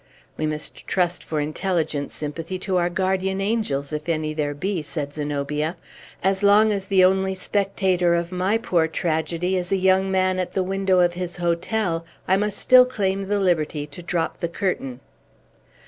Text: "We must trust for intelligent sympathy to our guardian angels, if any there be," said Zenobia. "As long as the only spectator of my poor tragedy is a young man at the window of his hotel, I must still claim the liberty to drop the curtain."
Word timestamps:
"We 0.35 0.47
must 0.47 0.87
trust 0.87 1.23
for 1.23 1.39
intelligent 1.39 2.11
sympathy 2.11 2.57
to 2.57 2.77
our 2.77 2.89
guardian 2.89 3.39
angels, 3.39 3.93
if 3.93 4.09
any 4.09 4.33
there 4.33 4.55
be," 4.55 4.81
said 4.81 5.13
Zenobia. 5.13 5.77
"As 6.23 6.41
long 6.41 6.71
as 6.71 6.85
the 6.85 7.03
only 7.05 7.35
spectator 7.35 8.15
of 8.15 8.31
my 8.31 8.57
poor 8.57 8.87
tragedy 8.87 9.55
is 9.55 9.71
a 9.71 9.75
young 9.77 10.09
man 10.09 10.39
at 10.39 10.53
the 10.53 10.63
window 10.63 11.01
of 11.01 11.13
his 11.13 11.37
hotel, 11.37 12.03
I 12.27 12.35
must 12.35 12.57
still 12.57 12.85
claim 12.87 13.27
the 13.27 13.39
liberty 13.39 13.85
to 13.85 14.01
drop 14.01 14.39
the 14.39 14.49
curtain." 14.49 15.01